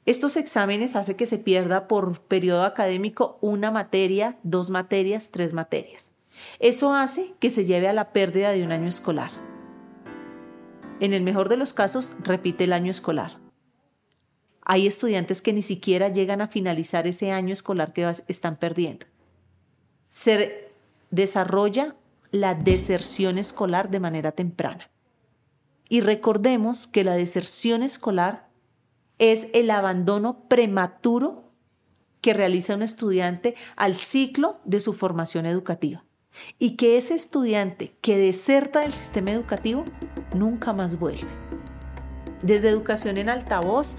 estos 0.07 0.37
exámenes 0.37 0.97
hacen 0.97 1.17
que 1.17 1.27
se 1.27 1.39
pierda 1.39 1.87
por 1.87 2.21
periodo 2.23 2.65
académico 2.65 3.39
una 3.41 3.71
materia, 3.71 4.37
dos 4.43 4.71
materias, 4.71 5.31
tres 5.31 5.53
materias. 5.53 6.11
Eso 6.59 6.95
hace 6.95 7.35
que 7.39 7.49
se 7.49 7.65
lleve 7.65 7.87
a 7.87 7.93
la 7.93 8.13
pérdida 8.13 8.51
de 8.51 8.65
un 8.65 8.73
año 8.73 8.89
escolar. 8.89 9.31
En 10.99 11.15
el 11.15 11.23
mejor 11.23 11.49
de 11.49 11.59
los 11.59 11.75
casos, 11.75 12.17
repite 12.25 12.65
el 12.65 12.73
año 12.73 12.91
escolar. 12.91 13.39
Hay 14.63 14.87
estudiantes 14.87 15.43
que 15.43 15.53
ni 15.53 15.63
siquiera 15.63 16.09
llegan 16.09 16.41
a 16.41 16.49
finalizar 16.49 17.07
ese 17.07 17.33
año 17.33 17.53
escolar 17.53 17.93
que 17.93 18.11
están 18.29 18.57
perdiendo. 18.57 19.07
Se 20.09 20.71
desarrolla 21.11 21.97
la 22.31 22.55
deserción 22.55 23.39
escolar 23.39 23.91
de 23.91 24.01
manera 24.01 24.33
temprana. 24.33 24.91
Y 25.89 26.01
recordemos 26.01 26.87
que 26.87 27.03
la 27.03 27.15
deserción 27.15 27.83
escolar 27.83 28.49
es 29.19 29.49
el 29.53 29.71
abandono 29.71 30.45
prematuro 30.49 31.51
que 32.21 32.35
realiza 32.35 32.75
un 32.75 32.83
estudiante 32.83 33.57
al 33.77 33.95
ciclo 33.95 34.61
de 34.65 34.81
su 34.81 34.93
formación 34.93 35.47
educativa. 35.47 36.05
y 36.59 36.77
que 36.77 36.97
ese 36.97 37.15
estudiante 37.15 37.93
que 38.01 38.17
deserta 38.17 38.81
del 38.81 38.93
sistema 38.93 39.33
educativo 39.33 39.85
nunca 40.35 40.73
más 40.73 40.99
vuelve. 40.99 41.27
Desde 42.43 42.69
Educación 42.69 43.19
en 43.19 43.29
Altavoz 43.29 43.97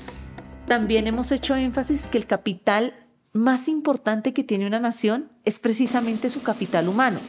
también 0.72 1.06
hemos 1.06 1.34
hecho 1.34 1.54
énfasis 1.54 2.08
que 2.08 2.18
el 2.18 2.26
capital 2.26 2.94
más 3.34 3.68
importante 3.68 4.32
que 4.32 4.46
tiene 4.46 4.66
una 4.66 4.80
nación 4.80 5.30
es 5.44 5.60
precisamente 5.60 6.30
su 6.30 6.44
capital 6.44 6.88
humano. 6.88 7.20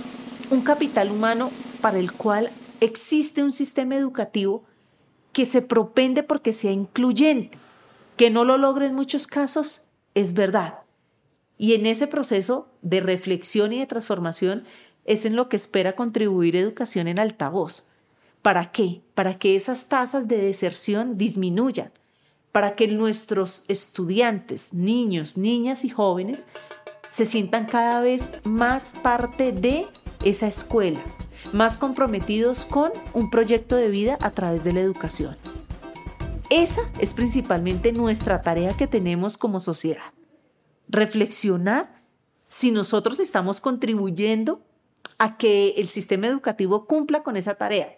Un 0.53 0.61
capital 0.61 1.11
humano 1.11 1.51
para 1.81 1.99
el 1.99 2.13
cual 2.13 2.53
existe 2.79 3.43
un 3.43 3.51
sistema 3.51 3.97
educativo 3.97 4.63
que 5.33 5.45
se 5.45 5.61
propende 5.61 6.23
porque 6.23 6.53
sea 6.53 6.71
incluyente. 6.71 7.59
Que 8.17 8.31
no 8.31 8.45
lo 8.45 8.59
logre 8.59 8.87
en 8.87 8.95
muchos 8.95 9.27
casos 9.27 9.89
es 10.15 10.35
verdad. 10.35 10.75
Y 11.59 11.75
en 11.75 11.87
ese 11.87 12.07
proceso 12.07 12.69
de 12.81 13.01
reflexión 13.01 13.73
y 13.73 13.81
de 13.81 13.87
transformación 13.87 14.63
es 15.05 15.27
en 15.27 15.35
lo 15.35 15.49
que 15.49 15.57
espera 15.57 15.97
contribuir 15.97 16.55
educación 16.55 17.09
en 17.09 17.19
altavoz. 17.19 17.89
¿Para 18.41 18.71
qué? 18.71 19.03
Para 19.17 19.37
que 19.37 19.57
esas 19.57 19.89
tasas 19.89 20.29
de 20.29 20.37
deserción 20.37 21.19
disminuyan, 21.19 21.91
para 22.53 22.75
que 22.75 22.87
nuestros 22.87 23.65
estudiantes, 23.69 24.75
niños, 24.75 25.37
niñas 25.37 25.85
y 25.85 25.89
jóvenes 25.89 26.47
se 27.09 27.25
sientan 27.25 27.67
cada 27.67 28.01
vez 28.01 28.31
más 28.45 28.95
parte 29.03 29.53
de 29.53 29.87
esa 30.25 30.47
escuela, 30.47 31.01
más 31.53 31.77
comprometidos 31.77 32.67
con 32.67 32.93
un 33.15 33.31
proyecto 33.31 33.77
de 33.77 33.89
vida 33.89 34.19
a 34.21 34.31
través 34.31 34.63
de 34.65 34.73
la 34.73 34.81
educación. 34.81 35.37
Esa 36.51 36.83
es 37.01 37.15
principalmente 37.15 37.93
nuestra 37.93 38.43
tarea 38.43 38.75
que 38.75 38.87
tenemos 38.87 39.39
como 39.39 39.59
sociedad. 39.59 40.13
Reflexionar 40.89 42.03
si 42.47 42.71
nosotros 42.71 43.19
estamos 43.21 43.63
contribuyendo 43.63 44.63
a 45.17 45.39
que 45.39 45.71
el 45.79 45.89
sistema 45.89 46.27
educativo 46.27 46.87
cumpla 46.87 47.23
con 47.23 47.39
esa 47.39 47.55
tarea. 47.55 47.97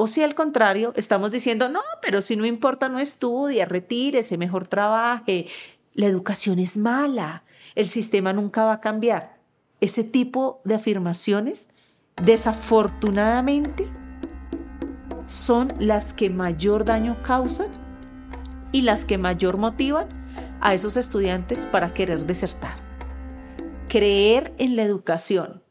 O 0.00 0.06
si 0.06 0.22
al 0.22 0.36
contrario, 0.36 0.92
estamos 0.94 1.32
diciendo, 1.32 1.68
no, 1.68 1.80
pero 2.00 2.22
si 2.22 2.36
no 2.36 2.46
importa, 2.46 2.88
no 2.88 3.00
estudia, 3.00 3.64
retírese, 3.64 4.38
mejor 4.38 4.68
trabaje. 4.68 5.48
La 5.92 6.06
educación 6.06 6.60
es 6.60 6.78
mala, 6.78 7.42
el 7.74 7.88
sistema 7.88 8.32
nunca 8.32 8.64
va 8.64 8.74
a 8.74 8.80
cambiar. 8.80 9.36
Ese 9.80 10.04
tipo 10.04 10.60
de 10.64 10.76
afirmaciones, 10.76 11.68
desafortunadamente, 12.22 13.88
son 15.26 15.74
las 15.80 16.12
que 16.12 16.30
mayor 16.30 16.84
daño 16.84 17.20
causan 17.24 17.68
y 18.70 18.82
las 18.82 19.04
que 19.04 19.18
mayor 19.18 19.56
motivan 19.56 20.08
a 20.60 20.74
esos 20.74 20.96
estudiantes 20.96 21.66
para 21.66 21.92
querer 21.92 22.24
desertar. 22.24 22.76
Creer 23.88 24.54
en 24.58 24.76
la 24.76 24.84
educación 24.84 25.64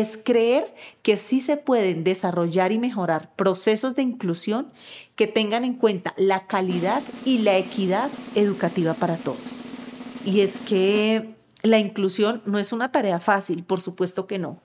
es 0.00 0.16
creer 0.16 0.74
que 1.02 1.16
sí 1.16 1.40
se 1.40 1.56
pueden 1.56 2.02
desarrollar 2.02 2.72
y 2.72 2.78
mejorar 2.78 3.32
procesos 3.36 3.94
de 3.94 4.02
inclusión 4.02 4.72
que 5.14 5.28
tengan 5.28 5.64
en 5.64 5.74
cuenta 5.74 6.14
la 6.16 6.48
calidad 6.48 7.02
y 7.24 7.38
la 7.38 7.56
equidad 7.56 8.10
educativa 8.34 8.94
para 8.94 9.16
todos. 9.16 9.58
Y 10.24 10.40
es 10.40 10.58
que 10.58 11.36
la 11.62 11.78
inclusión 11.78 12.42
no 12.44 12.58
es 12.58 12.72
una 12.72 12.90
tarea 12.90 13.20
fácil, 13.20 13.62
por 13.62 13.80
supuesto 13.80 14.26
que 14.26 14.38
no, 14.38 14.60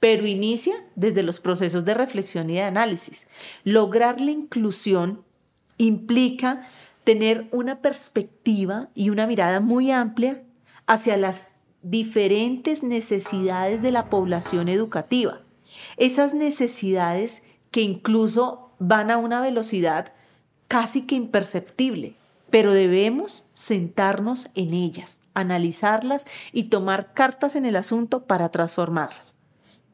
pero 0.00 0.26
inicia 0.26 0.74
desde 0.96 1.22
los 1.22 1.38
procesos 1.38 1.84
de 1.84 1.94
reflexión 1.94 2.50
y 2.50 2.54
de 2.54 2.62
análisis. 2.62 3.28
Lograr 3.62 4.20
la 4.20 4.32
inclusión 4.32 5.22
implica 5.78 6.68
tener 7.04 7.46
una 7.52 7.80
perspectiva 7.80 8.88
y 8.96 9.10
una 9.10 9.28
mirada 9.28 9.60
muy 9.60 9.92
amplia 9.92 10.42
hacia 10.86 11.16
las 11.16 11.51
diferentes 11.82 12.82
necesidades 12.82 13.82
de 13.82 13.90
la 13.90 14.08
población 14.08 14.68
educativa. 14.68 15.40
Esas 15.96 16.34
necesidades 16.34 17.42
que 17.70 17.82
incluso 17.82 18.70
van 18.78 19.10
a 19.10 19.16
una 19.16 19.40
velocidad 19.40 20.12
casi 20.68 21.06
que 21.06 21.14
imperceptible, 21.14 22.16
pero 22.50 22.72
debemos 22.72 23.44
sentarnos 23.54 24.50
en 24.54 24.74
ellas, 24.74 25.20
analizarlas 25.34 26.26
y 26.52 26.64
tomar 26.64 27.14
cartas 27.14 27.56
en 27.56 27.66
el 27.66 27.76
asunto 27.76 28.24
para 28.24 28.50
transformarlas. 28.50 29.34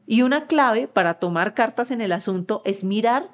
Y 0.05 0.23
una 0.23 0.47
clave 0.47 0.87
para 0.87 1.15
tomar 1.15 1.53
cartas 1.53 1.91
en 1.91 2.01
el 2.01 2.11
asunto 2.11 2.61
es 2.65 2.83
mirar 2.83 3.29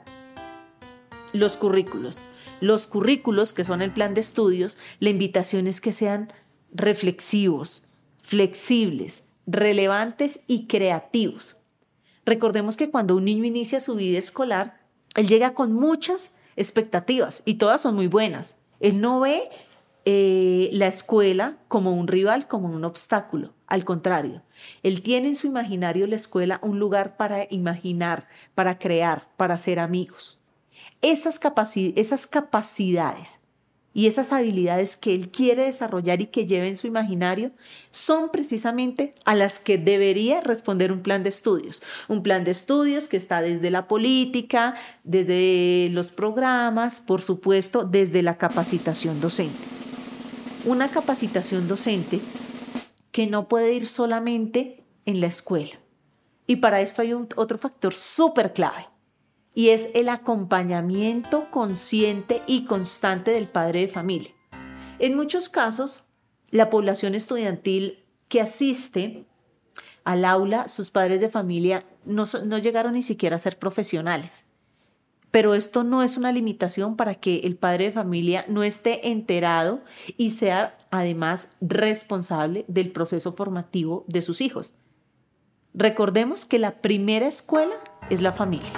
los 1.34 1.58
currículos. 1.58 2.24
Los 2.62 2.88
currículos, 2.88 3.54
que 3.54 3.64
son 3.64 3.82
el 3.82 3.92
plan 3.92 4.14
de 4.14 4.22
estudios, 4.22 4.78
la 5.00 5.10
invitación 5.10 5.68
es 5.68 5.82
que 5.82 5.94
sean 5.94 6.32
reflexivos, 6.74 7.84
flexibles, 8.26 9.28
relevantes 9.46 10.46
y 10.48 10.66
creativos. 10.66 11.58
Recordemos 12.26 12.76
que 12.76 12.90
cuando 12.90 13.16
un 13.16 13.26
niño 13.26 13.44
inicia 13.46 13.80
su 13.80 13.94
vida 13.94 14.18
escolar, 14.18 14.82
él 15.14 15.28
llega 15.28 15.54
con 15.54 15.74
muchas 15.74 16.36
expectativas 16.56 17.44
y 17.46 17.56
todas 17.56 17.82
son 17.82 17.94
muy 17.94 18.08
buenas. 18.08 18.58
Él 18.80 19.00
no 19.00 19.20
ve 19.20 19.44
eh, 20.06 20.72
la 20.74 20.88
escuela 20.88 21.60
como 21.68 21.94
un 21.94 22.08
rival, 22.08 22.48
como 22.48 22.68
un 22.68 22.84
obstáculo. 22.84 23.54
Al 23.68 23.86
contrario, 23.86 24.42
él 24.82 25.04
tiene 25.04 25.28
en 25.28 25.36
su 25.36 25.46
imaginario 25.46 26.08
la 26.08 26.16
escuela 26.16 26.60
un 26.64 26.80
lugar 26.80 27.18
para 27.18 27.46
imaginar, 27.52 28.28
para 28.56 28.80
crear, 28.80 29.30
para 29.38 29.60
ser 29.60 29.78
amigos. 29.78 30.42
Esas, 31.04 31.40
esas 31.96 32.26
capacidades 32.26 33.40
y 33.96 34.08
esas 34.08 34.34
habilidades 34.34 34.98
que 34.98 35.16
él 35.16 35.30
quiere 35.30 35.64
desarrollar 35.64 36.20
y 36.20 36.28
que 36.28 36.46
lleve 36.46 36.68
en 36.68 36.76
su 36.76 36.86
imaginario 36.86 37.52
son 37.92 38.30
precisamente 38.30 39.16
a 39.24 39.36
las 39.36 39.58
que 39.58 39.78
debería 39.78 40.42
responder 40.42 40.92
un 40.92 41.02
plan 41.02 41.24
de 41.24 41.30
estudios. 41.30 41.82
Un 42.10 42.22
plan 42.22 42.44
de 42.44 42.52
estudios 42.52 43.08
que 43.08 43.16
está 43.16 43.40
desde 43.42 43.72
la 43.72 43.88
política, 43.88 44.76
desde 45.06 45.88
los 45.94 46.12
programas, 46.12 47.00
por 47.00 47.22
supuesto, 47.22 47.86
desde 47.86 48.22
la 48.22 48.38
capacitación 48.38 49.22
docente. 49.22 49.64
Una 50.66 50.92
capacitación 50.92 51.70
docente 51.70 52.20
que 53.14 53.28
no 53.28 53.48
puede 53.48 53.76
ir 53.76 53.88
solamente 53.88 54.84
en 55.06 55.22
la 55.22 55.28
escuela. 55.28 55.80
Y 56.48 56.58
para 56.58 56.82
esto 56.82 57.02
hay 57.02 57.14
un, 57.14 57.30
otro 57.38 57.58
factor 57.58 57.94
súper 57.94 58.52
clave 58.52 58.88
y 59.56 59.70
es 59.70 59.90
el 59.96 60.10
acompañamiento 60.10 61.50
consciente 61.50 62.44
y 62.46 62.66
constante 62.66 63.32
del 63.32 63.48
padre 63.48 63.82
de 63.82 63.88
familia. 63.88 64.32
En 65.00 65.16
muchos 65.16 65.50
casos, 65.50 66.06
la 66.52 66.70
población 66.70 67.16
estudiantil 67.16 68.04
que 68.28 68.42
asiste 68.42 69.26
al 70.04 70.26
aula, 70.26 70.68
sus 70.68 70.92
padres 70.92 71.22
de 71.22 71.30
familia 71.30 71.84
no, 72.06 72.26
no 72.46 72.58
llegaron 72.58 72.94
ni 72.94 73.02
siquiera 73.02 73.38
a 73.38 73.40
ser 73.40 73.58
profesionales. 73.58 74.46
Pero 75.32 75.54
esto 75.54 75.84
no 75.84 76.04
es 76.04 76.16
una 76.16 76.32
limitación 76.32 76.96
para 76.96 77.16
que 77.16 77.40
el 77.40 77.58
padre 77.58 77.86
de 77.86 77.92
familia 77.92 78.46
no 78.48 78.64
esté 78.64 79.10
enterado 79.10 79.82
y 80.18 80.30
sea 80.30 80.78
además 80.92 81.58
responsable 81.60 82.66
del 82.68 82.92
proceso 82.92 83.34
formativo 83.34 84.06
de 84.08 84.22
sus 84.22 84.42
hijos. 84.42 84.76
Recordemos 85.74 86.46
que 86.46 86.60
la 86.60 86.82
primera 86.82 87.28
escuela 87.28 87.76
es 88.10 88.22
la 88.22 88.32
familia. 88.32 88.72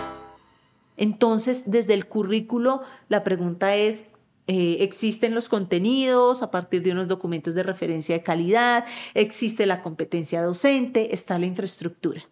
Entonces, 0.98 1.70
desde 1.70 1.94
el 1.94 2.08
currículo, 2.08 2.82
la 3.08 3.24
pregunta 3.24 3.76
es, 3.76 4.12
eh, 4.48 4.78
¿existen 4.80 5.36
los 5.36 5.50
contenidos 5.50 6.42
a 6.42 6.52
partir 6.52 6.82
de 6.82 6.92
unos 6.92 7.08
documentos 7.08 7.54
de 7.54 7.64
referencia 7.64 8.16
de 8.16 8.24
calidad? 8.24 8.86
¿Existe 9.14 9.66
la 9.66 9.82
competencia 9.82 10.42
docente? 10.42 11.14
¿Está 11.14 11.38
la 11.38 11.46
infraestructura? 11.46 12.24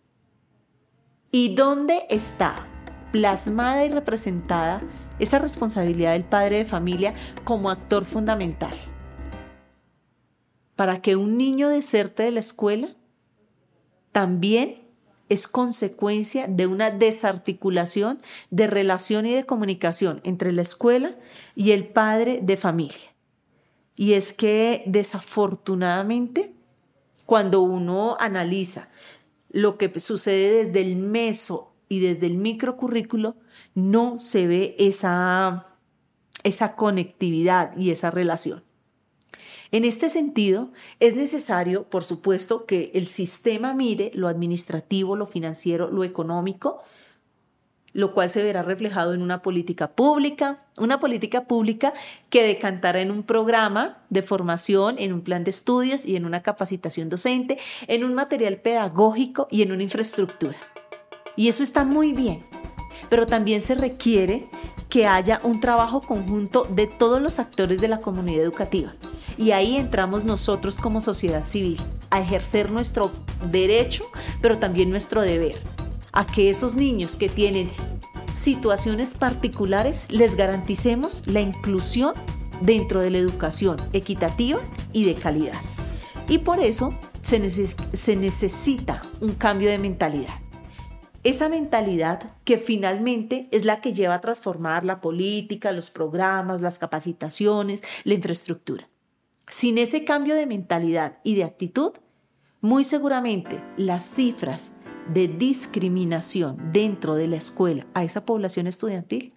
¿Y 1.31 1.55
dónde 1.55 2.05
está 2.09 2.67
plasmada 3.11 3.85
y 3.85 3.89
representada 3.89 4.81
esa 5.19 5.39
responsabilidad 5.39 6.13
del 6.13 6.23
padre 6.23 6.57
de 6.59 6.65
familia 6.65 7.13
como 7.43 7.69
actor 7.69 8.05
fundamental? 8.05 8.73
Para 10.75 11.01
que 11.01 11.15
un 11.15 11.37
niño 11.37 11.69
deserte 11.69 12.23
de 12.23 12.31
la 12.31 12.39
escuela, 12.39 12.89
también 14.13 14.84
es 15.29 15.47
consecuencia 15.47 16.47
de 16.47 16.67
una 16.67 16.91
desarticulación 16.91 18.19
de 18.51 18.67
relación 18.67 19.25
y 19.25 19.33
de 19.33 19.45
comunicación 19.45 20.21
entre 20.23 20.51
la 20.51 20.61
escuela 20.61 21.15
y 21.55 21.71
el 21.71 21.87
padre 21.87 22.39
de 22.43 22.57
familia. 22.57 23.13
Y 23.95 24.13
es 24.13 24.33
que 24.33 24.83
desafortunadamente, 24.85 26.53
cuando 27.25 27.61
uno 27.61 28.17
analiza 28.19 28.89
lo 29.49 29.77
que 29.77 29.99
sucede 29.99 30.65
desde 30.65 30.81
el 30.81 30.97
meso 30.97 31.73
y 31.87 32.01
desde 32.01 32.27
el 32.27 32.35
microcurrículo, 32.35 33.35
no 33.73 34.19
se 34.19 34.47
ve 34.47 34.75
esa, 34.77 35.67
esa 36.43 36.75
conectividad 36.75 37.75
y 37.77 37.91
esa 37.91 38.11
relación. 38.11 38.63
En 39.75 39.83
este 39.83 40.07
sentido, 40.07 40.69
es 41.01 41.17
necesario, 41.17 41.83
por 41.89 42.05
supuesto, 42.05 42.65
que 42.65 42.91
el 42.93 43.07
sistema 43.07 43.73
mire 43.73 44.09
lo 44.13 44.29
administrativo, 44.29 45.17
lo 45.17 45.25
financiero, 45.25 45.91
lo 45.91 46.05
económico, 46.05 46.81
lo 47.91 48.13
cual 48.13 48.29
se 48.29 48.41
verá 48.41 48.63
reflejado 48.63 49.13
en 49.13 49.21
una 49.21 49.41
política 49.41 49.91
pública, 49.91 50.63
una 50.77 51.01
política 51.01 51.43
pública 51.43 51.93
que 52.29 52.43
decantará 52.43 53.01
en 53.01 53.11
un 53.11 53.23
programa 53.23 53.97
de 54.09 54.21
formación, 54.21 54.95
en 54.97 55.11
un 55.11 55.19
plan 55.19 55.43
de 55.43 55.49
estudios 55.49 56.05
y 56.05 56.15
en 56.15 56.25
una 56.25 56.41
capacitación 56.41 57.09
docente, 57.09 57.57
en 57.87 58.05
un 58.05 58.13
material 58.13 58.61
pedagógico 58.61 59.49
y 59.51 59.61
en 59.61 59.73
una 59.73 59.83
infraestructura. 59.83 60.55
Y 61.35 61.49
eso 61.49 61.63
está 61.63 61.83
muy 61.83 62.13
bien, 62.13 62.45
pero 63.09 63.27
también 63.27 63.61
se 63.61 63.75
requiere 63.75 64.47
que 64.87 65.05
haya 65.05 65.41
un 65.43 65.59
trabajo 65.59 65.99
conjunto 65.99 66.63
de 66.63 66.87
todos 66.87 67.21
los 67.21 67.39
actores 67.39 67.81
de 67.81 67.89
la 67.89 67.99
comunidad 67.99 68.41
educativa. 68.41 68.93
Y 69.37 69.51
ahí 69.51 69.77
entramos 69.77 70.23
nosotros 70.23 70.77
como 70.77 71.01
sociedad 71.01 71.45
civil 71.45 71.79
a 72.09 72.21
ejercer 72.21 72.71
nuestro 72.71 73.11
derecho, 73.51 74.05
pero 74.41 74.57
también 74.57 74.89
nuestro 74.89 75.21
deber 75.21 75.55
a 76.15 76.25
que 76.25 76.49
esos 76.49 76.75
niños 76.75 77.17
que 77.17 77.29
tienen 77.29 77.69
situaciones 78.33 79.13
particulares 79.13 80.07
les 80.09 80.35
garanticemos 80.35 81.27
la 81.27 81.41
inclusión 81.41 82.13
dentro 82.61 83.01
de 83.01 83.09
la 83.09 83.17
educación 83.17 83.77
equitativa 83.93 84.59
y 84.93 85.03
de 85.03 85.15
calidad. 85.15 85.59
Y 86.27 86.39
por 86.39 86.59
eso 86.59 86.93
se, 87.21 87.39
necesita 88.15 89.01
un 89.19 89.33
cambio 89.35 89.69
de 89.69 89.77
mentalidad. 89.77 90.33
Esa 91.23 91.49
mentalidad 91.49 92.31
que 92.43 92.57
finalmente 92.57 93.47
es 93.51 93.65
la 93.65 93.81
que 93.81 93.93
lleva 93.93 94.15
a 94.15 94.21
transformar 94.21 94.85
la 94.85 95.01
política, 95.01 95.71
los 95.71 95.89
programas, 95.89 96.61
las 96.61 96.77
capacitaciones, 96.77 97.81
la 98.03 98.13
infraestructura. 98.13 98.87
Sin 99.47 99.77
ese 99.77 100.03
cambio 100.05 100.35
de 100.35 100.45
mentalidad 100.45 101.19
y 101.23 101.35
de 101.35 101.43
actitud, 101.43 101.93
muy 102.61 102.83
seguramente 102.83 103.63
las 103.77 104.03
cifras 104.03 104.73
de 105.13 105.27
discriminación 105.27 106.71
dentro 106.71 107.15
de 107.15 107.27
la 107.27 107.35
escuela 107.35 107.85
a 107.93 108.03
esa 108.03 108.25
población 108.25 108.65
estudiantil 108.67 109.35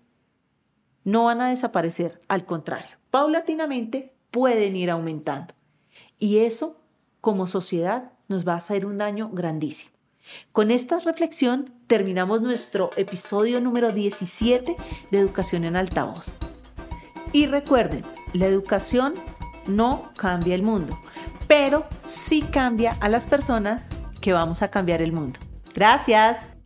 no 1.05 1.25
van 1.25 1.41
a 1.41 1.49
desaparecer, 1.49 2.21
al 2.29 2.45
contrario, 2.45 2.97
paulatinamente 3.11 4.15
pueden 4.31 4.77
ir 4.77 4.91
aumentando. 4.91 5.55
Y 6.19 6.39
eso, 6.39 6.81
como 7.21 7.47
sociedad, 7.47 8.13
nos 8.29 8.47
va 8.47 8.55
a 8.55 8.59
hacer 8.59 8.85
un 8.85 8.99
daño 8.99 9.31
grandísimo. 9.33 9.95
Con 10.53 10.71
esta 10.71 10.99
reflexión 10.99 11.73
terminamos 11.87 12.43
nuestro 12.43 12.91
episodio 12.97 13.61
número 13.61 13.93
17 13.93 14.77
de 15.11 15.19
Educación 15.19 15.65
en 15.65 15.77
Altavoz. 15.77 16.35
Y 17.33 17.47
recuerden, 17.47 18.03
la 18.35 18.47
educación 18.47 19.15
no 19.69 20.11
cambia 20.17 20.55
el 20.55 20.63
mundo, 20.63 20.99
pero 21.47 21.87
sí 22.05 22.43
cambia 22.43 22.97
a 23.01 23.09
las 23.09 23.27
personas 23.27 23.89
que 24.21 24.33
vamos 24.33 24.63
a 24.63 24.69
cambiar 24.69 25.03
el 25.03 25.13
mundo. 25.13 25.39
Gracias. 25.75 26.58